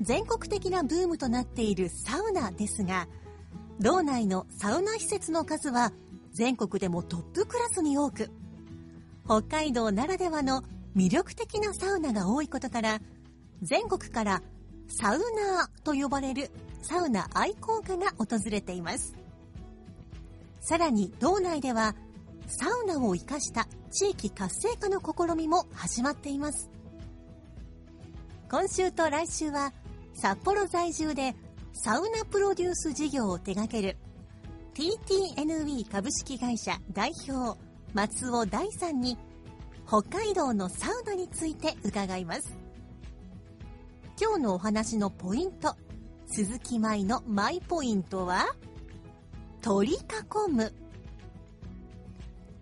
[0.00, 3.08] 全国的なブームとなっているサウナですが、
[3.80, 5.92] 道内のサウナ施設の数は
[6.32, 8.30] 全国でもトップクラスに多く、
[9.24, 10.62] 北海道ならではの
[10.96, 13.00] 魅力的なサウナが多いことから、
[13.62, 14.42] 全国から
[14.88, 16.50] サウナーと呼ばれる
[16.82, 19.14] サウナ愛好家が訪れています。
[20.60, 21.94] さらに道内では
[22.46, 26.70] サウナを生かした地域活性化の試みも始まっています。
[28.50, 29.72] 今週と来週は
[30.14, 31.34] 札幌在住で
[31.72, 33.96] サウナプロデュース事業を手掛ける
[34.74, 37.58] TTNE 株式会社代表
[37.92, 39.18] 松尾大さんに
[39.86, 42.56] 北海道のサウナについて伺います。
[44.20, 45.76] 今日のお話のポイント、
[46.26, 48.46] 鈴木舞のマイポイントは
[49.60, 50.72] 取り囲む。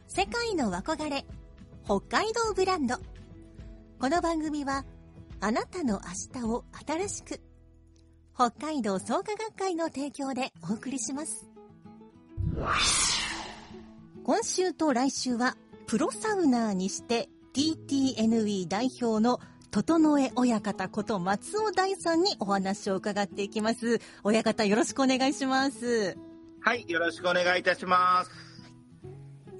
[0.08, 1.24] 世界の憧れ、
[1.84, 2.96] 北海道ブランド。
[3.98, 4.84] この番組は、
[5.44, 6.00] あなたの
[6.34, 7.40] 明日を新しく。
[8.32, 11.50] 北海道創価学会の提供でお送りします。
[14.22, 15.56] 今週と来週は、
[15.88, 19.40] プロサウナーにして TTNE 代表の
[19.72, 23.98] 整え親方こと松尾大さんにお話を伺っていきます。
[24.22, 26.16] 親方よろしくお願いします。
[26.60, 28.30] はい、よろしくお願いいたします。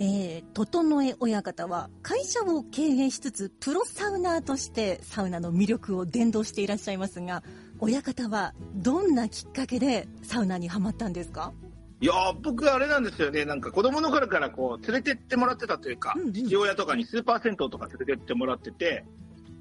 [0.04, 7.44] えー、整え親方は会社を経営しつつプロサウナーとしてサウナの魅力を伝道していらっしゃいますが
[7.78, 11.52] 親方はどんなきっかけでサウナにはまったんですか？
[12.00, 16.32] いやー僕あれなんですよね、なんか子供の頃からこう連れてってもらってたというか、うんうん。
[16.32, 19.04] 父親とかにスーパー銭湯とか連れてってもらってて、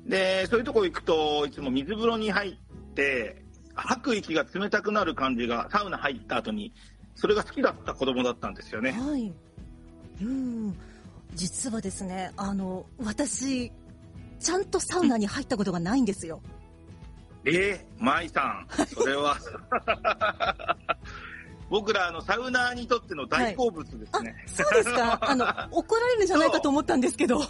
[0.08, 3.44] で、そういうとこ行くといつも水風呂に入って、
[3.76, 6.74] 吐く息が冷たくなる感じがサウナ入った後に、
[7.14, 8.94] それが好きだった子供だったんですよね。
[8.94, 9.32] はい
[10.22, 10.78] うん。
[11.34, 13.72] 実はですねあの私
[14.40, 16.42] ちゃんとサウナに入ったことがないんですよ。
[17.46, 19.38] えー、舞さん、それは、
[21.70, 24.36] 僕らあのサウナーにとっての大好物ですあね。
[24.46, 25.18] そうですか。
[25.28, 27.40] あの怒られるんじゃないかと思ったんですけど。
[27.40, 27.44] い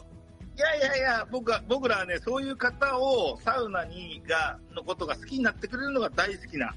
[0.59, 6.75] やいやいや、僕は、僕らはね、そういう方をサウナにが、のことが好きになってくれるのが大好きな、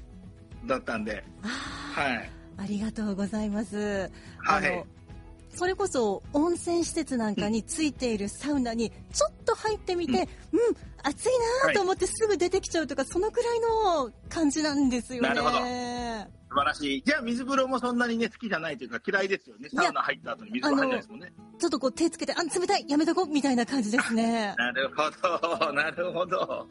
[0.65, 2.31] だったんで、はい。
[2.57, 4.09] ありがとうございます。
[4.47, 4.85] あのはい。
[5.55, 10.27] それこそ温泉施設なんかについているサウナにちょっと入ってみて、うん、
[11.01, 11.29] 暑い
[11.65, 15.29] なと思ってすぐ出てきちゃうとか、そのくらいの感じなんですよね。
[15.29, 17.03] なるほど素晴らしい。
[17.03, 19.69] じゃあ、水風呂もそんなにね、好きじゃないというか、嫌いですよね。
[19.69, 21.33] サウナ入った後に水風呂入らないですもんね。
[21.59, 24.55] ちょっとこう手つけて、あ、冷たい、やめとこう、みたいな感じですね。
[24.57, 25.03] なるほ
[25.59, 26.67] ど、 なるほど。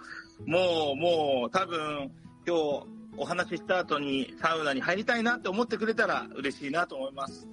[0.46, 2.10] もう、もう、多分、
[2.46, 7.46] 今日、お話しした後にサウナに入りたいなって思ってくれたら嬉しいなと思います。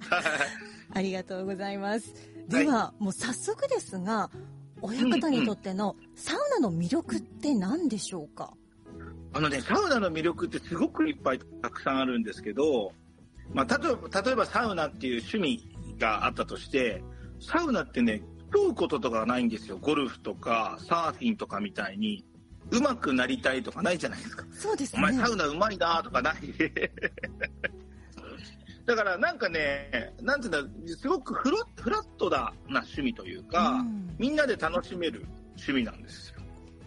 [0.94, 2.14] ありがとうございます。
[2.48, 4.30] では、もう早速ですが、
[4.80, 8.52] 親方にとってのサウナの魅力って何でしょうか、
[9.34, 12.92] あのね、サウナの魅力ってすごくいっぱいたくさんあるんですけど、
[13.54, 17.02] まあ、例えば、例えばサウナっていう趣味があったとして、
[17.40, 19.78] サウナってね、競うこととかないんですよ。
[19.78, 22.24] ゴルフとかサーフィンとかみたいに、
[22.70, 24.44] 上手くなりたいとかないじゃないですか。
[24.52, 25.18] そうですお前ね。
[25.18, 26.34] サウナ上手いなとかない。
[28.86, 35.26] だからなんかね、なんていうんだ、すごくフロフラットだな趣味というか、うんみんなで楽しめる
[35.56, 36.36] 趣味なんですよ。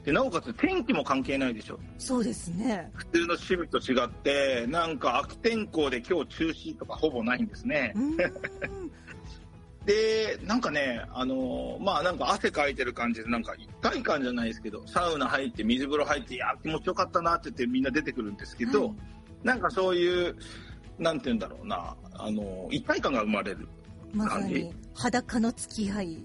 [0.03, 1.79] で、なおかつ天気も関係ないでしょ。
[1.97, 2.91] そうですね。
[2.93, 7.93] 普通の趣味と違って、なんか悪天候で今日中止とかほぼないんですね
[9.85, 18.95] で、なんかね、あのーまあなんか汗かいてる感じで、なんか一体感じゃないですけど、サウナ入って水風呂入って、いや、気持ちよかったなって言ってみんな出てくるんですけど、はい
[19.45, 20.35] なんかそういう、
[20.97, 23.67] なんて言うんだろうな、あのー一体感が生まれる。
[24.13, 26.17] まさに裸の付き合い。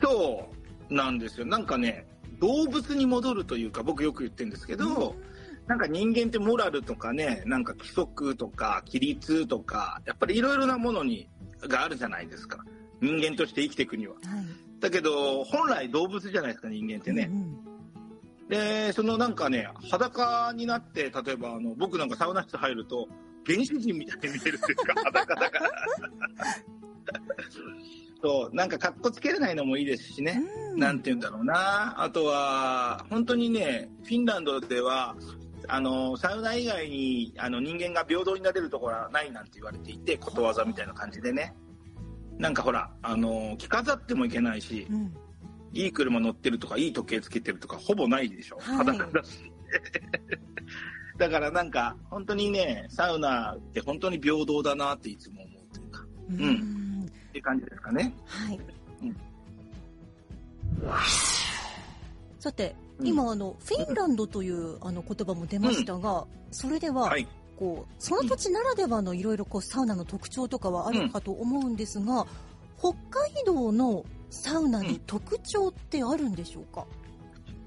[0.00, 0.48] そ
[0.90, 1.46] うなんですよ。
[1.46, 2.06] なんかね、
[2.38, 5.16] 動物に戻るというか、僕よく言ってるんですけど、
[5.66, 11.28] なんか人間ってモラルとかね、なんか規則とか規律とか、やっぱりいろいろなものに、
[11.62, 12.64] があるじゃないですか。
[13.00, 14.14] 人間として生きていくには。
[14.14, 14.22] はい。
[14.80, 17.28] だけど、本来動物じゃないですか、人間ってね。
[17.30, 17.70] うん
[18.50, 23.08] で、そのなんかね、裸になって、例えばあの、僕なんかサウナ室入ると、
[23.46, 25.70] 原始人みたいに見えるっていうか、 裸だから。
[28.22, 30.42] そう、なんか格好つけれないのもいいですしね。
[30.72, 30.78] うん。
[30.78, 32.02] なんて言うんだろうな。
[32.02, 35.16] あとは、本当にね、フィンランドでは、
[35.68, 41.54] あの、サウナ以外に、あの、人間が平等になれるところはないなんて言われていて、ことわざみたいな感じでね。
[42.38, 45.14] なんかほら、あの、着飾ってもいけないし、うん。
[45.72, 48.58] いい車乗ってるとか、いい時計つけてるとか、ほぼないでしょ。
[48.58, 49.50] はい裸だし。
[51.20, 57.02] だからなんか、本当にね、サウナって本当に平等だなっていつも思うというか、うん。
[57.02, 58.14] んっていう感じですかね。
[58.24, 58.60] はい。
[59.02, 59.16] うん
[62.38, 67.28] さて、うん今あのフィンランドというあの言葉も出ましたが、それでは、はい。
[67.58, 72.26] こうその土地ならではのいろいろこうサウナの特徴とかはあるかと思うんですが、
[72.78, 76.86] 北海道のサウナに特徴ってあるんでしょうか？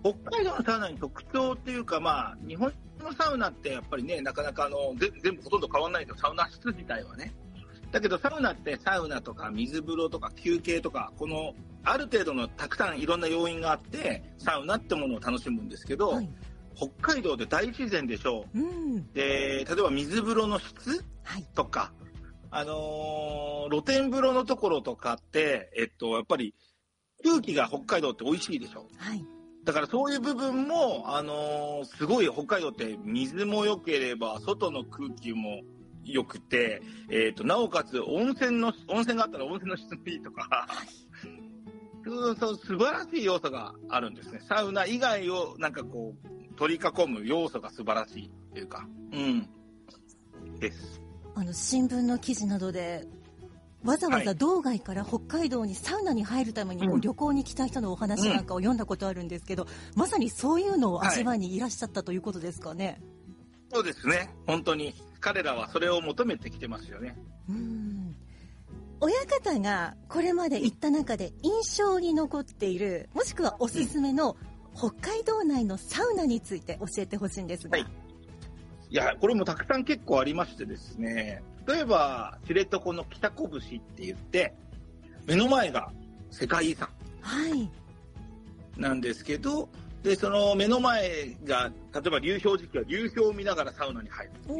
[0.03, 2.73] 北海道のサウナに特徴っていうか、まあ、日本
[3.03, 7.33] のサウナってやっぱりね、なかなかあのぜ全部ほとんど変わらないと、サウナ室自体はね。
[7.91, 11.53] だけどサウナってサウナとか水風呂とか休憩とか、この
[11.83, 16.29] ある程度のたくさんいろんな要因があって、サウナってものを楽しむんですけど、はい。
[16.75, 18.95] 北海道で大自然でしょうん。
[18.97, 19.05] う。
[19.13, 21.47] で、例えば水風呂の質はい。
[21.53, 21.91] とか、
[22.49, 26.53] あのー露天風呂のところとかって、えっと、やっぱり
[27.23, 28.87] 空気が北海道って美味しいでしょ。
[28.97, 29.23] はい。
[29.63, 35.61] だからそういう部分も、あのーすごい北海道って水も良ければ、外の空気も
[36.03, 40.67] 良くて、えっ、と、なおかつ温泉の、温泉があったら温泉の質もいいとか、
[42.05, 44.41] そうそう、素晴らしい要素があるんですね。
[44.49, 49.49] サウナ以外をなんかこう、取り囲む要素が素晴らしいっていうか、うん。
[50.59, 51.01] です。
[51.35, 53.07] あの新聞の記事などで
[53.83, 63.01] わざわざ道外から北海道にサウナに入るために旅行に来た人のお話なんかを読んだことあるんですけど、まさにそういうのを味わいにいらっしゃったということですかね？
[63.73, 64.29] そうですね。
[64.47, 64.93] 本当に。
[65.19, 67.17] 彼らはそれを求めてきてますよね。
[67.49, 68.15] うん
[68.99, 74.37] 親方がこれまで行った中で印象に残っているもしくはおすすめの
[74.73, 77.87] 北海道内のサウナについて教えてほしいんですが、はい
[78.89, 84.53] いや、これもたくさん結構ありましてですね、例えば、知床の北拳って言って、
[85.25, 85.91] 目の前が
[86.29, 86.89] 世界遺産
[87.21, 87.69] はい
[88.77, 89.69] なんですけど、
[90.01, 94.31] で、その目の前が、例えば流氷時期は流氷を見ながらサウナに入る。
[94.49, 94.53] お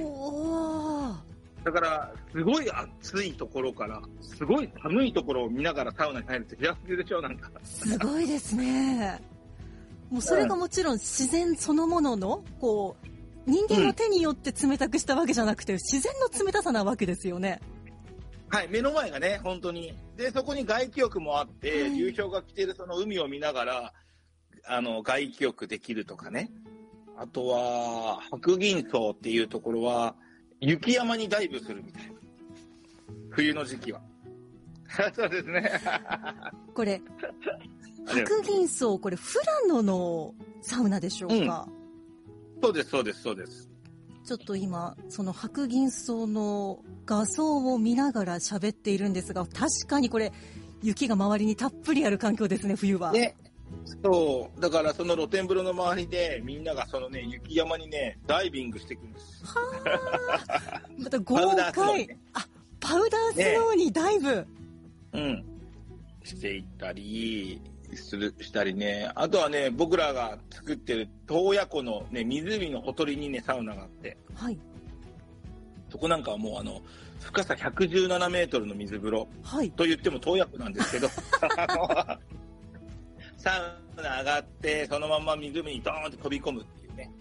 [1.10, 1.16] お
[1.64, 7.50] だから、すごい暑いところから、すごい寒いところを見ながらサウナに入るって幸せでしょ、なんか。
[7.64, 9.22] すごいですね
[10.10, 13.08] もうそれがもちろん自然そのもののこう
[13.46, 17.60] 人間の手によって冷たくしたわけじゃなくて自然の冷たさなわけですよね
[18.50, 19.98] はい、目の前がね、本当に。
[20.16, 23.94] で、そこに外気浴もあって、はい流氷が来てるその海を見ながら、
[24.66, 26.52] あの、外気浴できるとかね。
[27.18, 30.16] あとは、白銀荘っていうところは、
[30.60, 32.14] 雪山にダイブするみたいな。
[33.32, 34.02] 冬の時期は。
[35.16, 35.72] そうですね。
[36.76, 37.02] これ
[38.06, 39.28] 白銀荘これ富
[39.68, 41.68] 良野のサウナでしょうか、
[42.62, 43.70] そうです、そうです、そうです。
[44.26, 50.32] ちょっと今その白銀荘の画像を見ながら喋っているんですが確かにこれ
[50.82, 53.36] 雪が周りにたっぷりある環境ですね冬は、ね。
[54.04, 54.62] そう。
[54.62, 59.44] だからその露天風呂の周りで、みんながそのね、雪山にね、ダイビングしていくんです。
[60.98, 61.36] また豪
[61.72, 62.46] 快ねあ
[62.80, 64.48] パウダースノーにダイブ、
[65.14, 65.46] うん。
[66.24, 67.62] していったり、
[67.96, 69.12] する、したりね。
[69.16, 74.58] あとはね、僕らが作ってる洞爺湖のね、湖のほとりにね、サウナがあって、はい。
[75.90, 76.82] そこなんかはもうあの、
[77.22, 79.72] 深さ117メートルの水風呂はい。
[79.72, 81.08] と言っても洞爺湖なんですけど、
[83.38, 87.12] サウナ上がって、そのまま湖にドーンって飛び込むっていうね、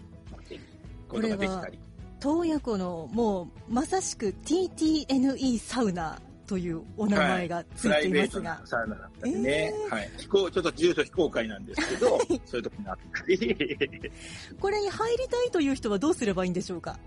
[1.07, 1.79] ことができたり。
[2.19, 6.21] 洞爺湖のもうまさしく TTNE サウナ
[6.53, 9.95] というお名前がついてイベートいますが、なサウナだったりね、えー。
[9.95, 10.11] はい。
[10.19, 14.11] 非公ちょっと住所非公開なんですけど、そういうとこにあったり。
[14.61, 16.99] これに入りたいという人はどうすればいいんでしょうか？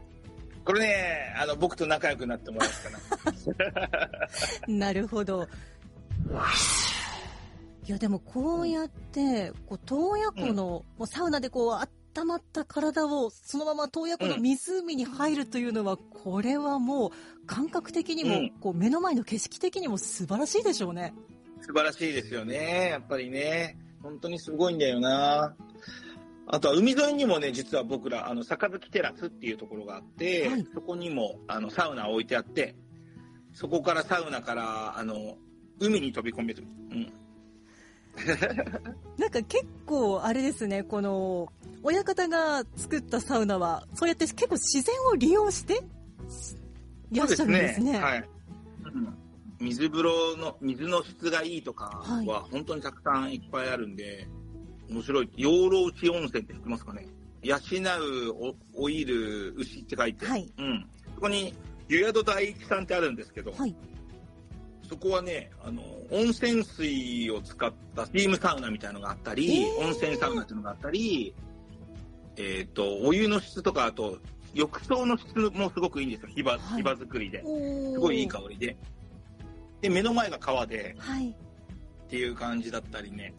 [0.65, 3.33] これね、あの、僕と仲良くなってもらおう
[3.95, 4.11] か
[4.67, 4.67] な。
[4.67, 5.47] なるほど。
[7.87, 11.73] いやでもこうやってこう洞爺湖の、もうサウナでこう
[12.21, 21.15] 温まった体をそのまま洞爺湖の湖に入るというのは、これはもう感覚的にも、うんこう目の前の景色的にも素晴らしいでしょうね
[21.61, 23.79] 素晴らしいですよね、やっぱりね。
[24.03, 25.55] 本当にすごいんだよな。
[26.49, 32.77] あとは海沿いにもね、実は僕ら、あの、坂月テラスっていうところがあって、はいそこにも、あの、サウナを置いてあって、
[33.53, 35.37] そこからサウナから、あの、
[35.81, 36.65] 海に飛び込める。
[36.91, 37.13] うん。
[39.19, 45.83] なんか結構あれですね、この、親方が作ったサウナは、そうやって結構自然を利用して
[47.11, 47.99] いらっしゃるんですね。
[47.99, 48.29] はい。
[48.85, 49.17] うん
[49.59, 54.29] 水風呂の、水の質がいいとかはいは本当にたくさんいっぱいあるんで、
[54.91, 55.31] 面白い。
[55.37, 57.09] 養老牛温泉って知ってますかね
[57.43, 60.87] 養うおオイル牛って書いて、はいうん。
[61.15, 61.55] そこに
[61.89, 63.75] 湯宿第一さんってあるんですけど、はい。
[64.89, 71.35] そこはね、あの、温泉水を使ったスチームサウナみたいなのがあったり、へー温泉サウナっていうのがあったり、
[72.37, 74.19] えっ、と、お湯の質とか、あと、
[74.55, 76.29] 浴槽の質もすごくいいんですよ。
[76.35, 77.43] 火場、はい火場作りで。
[77.43, 78.77] すごいいい香りで。
[79.81, 81.31] で、目の前が川ではい。
[81.31, 81.35] っ
[82.09, 83.35] ていう感じだったりね。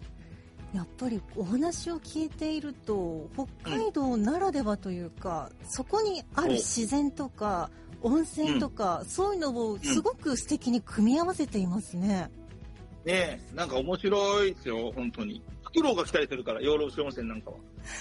[0.74, 3.30] やっぱりお話を聞いていると
[3.64, 12.30] 北海道ならではというか、そこにある自然とか温泉とか、そういうのをすごく素敵に組み合わせていますね。
[13.06, 15.42] ねえなんか面白いですよ、本当に。
[15.64, 17.58] フクロウが来たりするから、養老市温泉なんかは。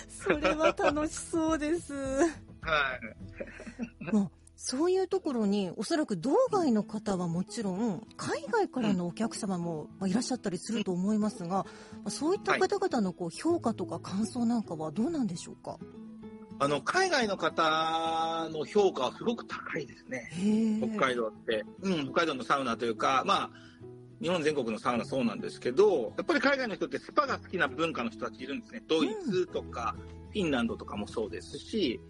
[0.08, 1.94] それは楽しそうです。
[1.94, 2.28] は
[4.10, 4.14] い。
[4.14, 11.66] もうそういうところにおそらく道外の方はもちろん海外からのお客様もまあいらっしゃったりすると思いますが、ま
[12.06, 15.78] あそういった方々のこう評価とか感想なんかはどうなんでしょうか？
[16.58, 20.30] あの、海外の方の評価はすごく高いですね。
[20.96, 21.64] 北海道って。
[21.82, 23.50] うん、北海道のサウナというか、まあ、
[24.20, 28.82] 日本全国のサウナそうなんですけど、やっぱり海外の人ってスパが好きな文化の人たちいるんですね。
[28.88, 29.94] ドイツとか、
[30.30, 32.00] フィンランドとかもそうですし、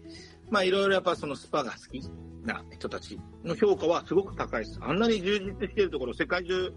[0.49, 2.01] まあいろいろやっぱそのスパが好き
[2.43, 4.79] な人たちの評価はすごく高いです。
[4.81, 6.73] あんなに充実しているところ、世界中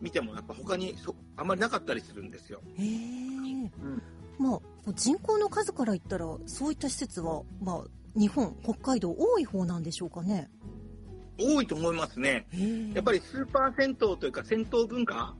[0.00, 2.60] 見てもやっぱ他にそあんまりなかったりするんですよ。
[2.76, 3.25] へえ、
[4.38, 7.84] まあ人口の数から言ったらそういった施設は、まあ、
[8.18, 10.48] 日本北海道多い方なんでしょうかね。
[11.38, 12.46] 多いと思いますね。
[12.94, 15.34] やっぱりスーパー銭湯というか銭湯文化、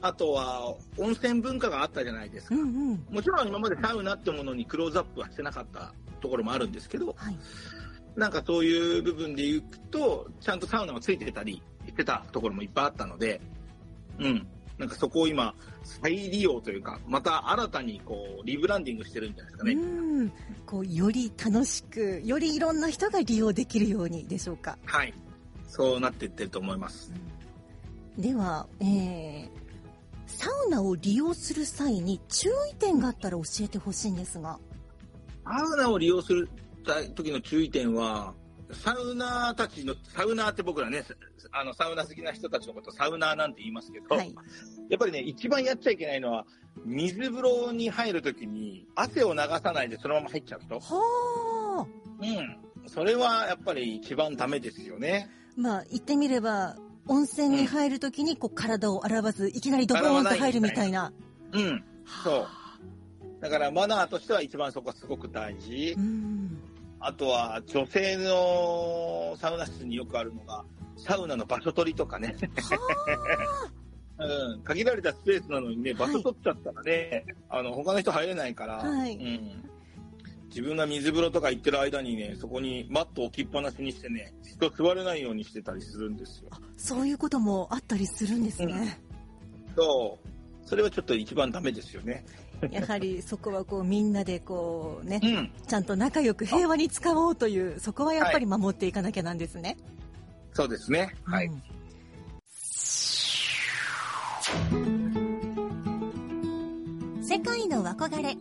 [0.00, 2.54] あとは温泉文化があったじゃないですか。
[2.54, 2.64] うんう
[2.94, 3.06] ん。
[3.10, 7.38] もちろん今までサウナってものにクローズアップはしてなかったところもあるんですけど、はい。
[8.16, 13.40] なんかそういう部分で言うと、ちゃんとサウナがついてたりしてたところもいっぱいあったので、
[14.18, 14.46] うん。
[14.78, 19.72] なんかそこを今、再利用というか、また新たにこう、リブランディングしてるんじゃないですかね。
[19.72, 19.76] う
[20.24, 20.32] ん
[20.66, 25.14] こうより楽しくよりいろんな人が利用できるようにでしょうかはい。
[25.68, 27.12] そうなっていってると思います。
[28.18, 29.48] では、えー、
[30.26, 34.58] サウナを利用する際に注意点があったら教えてほしいんですが
[35.44, 36.48] サウナを利用する
[37.14, 38.32] 時の注意点は、
[38.72, 41.04] サウナーたちの、サウナーって僕らね、
[41.52, 44.34] あの、サウナ好きな人たちのことサウナーなんて言いますけど、はい
[44.88, 46.46] やっぱりね、一番やっちゃいけないのは、
[46.84, 50.78] 水風呂に入るときに、汗を流さないでそのまま入っちゃう人。
[50.78, 50.80] は
[51.80, 51.86] あ
[52.20, 52.88] うん。
[52.88, 55.28] それはやっぱり一番ダメですよね。
[55.56, 56.76] まあ言ってみれば
[57.08, 61.12] 温泉に入るときにこう体を洗わずいきなりドボーンと入るみたいな
[61.52, 61.84] うん。
[62.22, 62.46] そう。
[63.40, 66.00] だからマナーとしては一番そこはすごく大事う。
[66.00, 66.45] ん
[67.06, 70.64] あとは女性のサウナ室によくあるのが、
[70.96, 72.34] サウナの場所取りとかね。
[74.18, 74.62] うん。
[74.62, 79.70] 限られたスペースなのにね、場所取っちゃったらね、あの、他の人入れないから、はいうん。
[80.48, 86.50] 自分が水風呂とか行ってる間にね、そこにマットを置きっぱなしにしてね、人座れないようにしてたりするんですよ。
[86.76, 89.00] そういうこともあったりするんですね、
[89.76, 90.68] そう。
[90.68, 92.24] それはちょっと一番ダメですよね。
[92.70, 95.52] やはりそこはこうみんなでこうねうん。
[95.66, 99.76] ちゃんと仲良く平和に使おうというそこはやっぱり守っていかなきゃなんですね、
[100.52, 101.14] そうですね。
[101.24, 101.46] はい。
[101.46, 101.76] うん
[107.28, 108.36] 世界の憧れ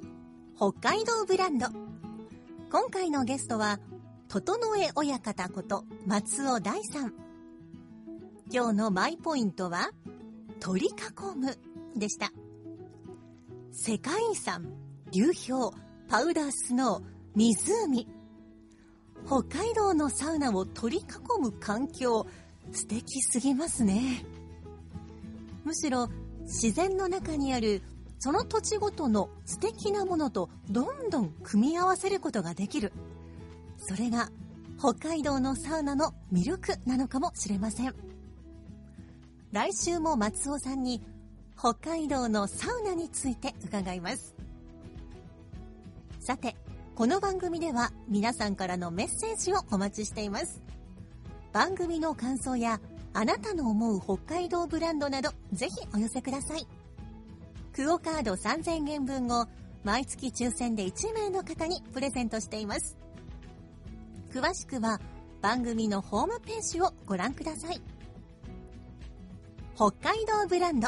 [0.55, 1.67] 北海道ブランド
[2.71, 3.79] 今回のゲストは
[4.29, 7.13] 整え親方こと松尾大さん
[8.51, 9.89] 今日のマイポイントは
[10.59, 10.91] 取り囲
[11.35, 11.57] む
[11.95, 12.31] でした
[13.77, 14.65] 世界遺産
[15.11, 15.75] 流氷
[16.07, 17.55] パウダースノー
[17.85, 18.07] 湖。
[19.27, 22.25] 北海道のサウナを取り囲む環境
[22.71, 24.25] 素敵すぎますね。
[25.65, 26.07] むしろ
[26.43, 27.83] 自然の中にある
[28.17, 32.93] その土地ごとの素敵なものとどんどん組み合わせることができる。
[33.77, 34.31] それが
[34.79, 37.93] 北海道のサウナの魅力なのかもしれません。
[39.51, 41.01] 来週も松尾さんに
[41.57, 44.35] 北海道のサウナについて伺います
[46.19, 46.55] さて
[46.95, 50.61] この番組では皆さんからのメッセージをお待ちしています
[51.53, 52.79] 番組の感想や
[53.13, 56.67] あなたの思う北海道ブランドなどぜひお寄せください
[57.73, 59.47] クオカード3000円分を
[59.85, 62.97] 毎月抽選で1名の方にプレゼントしています。
[64.33, 64.99] 詳しくは
[65.41, 67.79] 番組のホームページをご覧ください。
[69.75, 70.87] 北海道ブランド。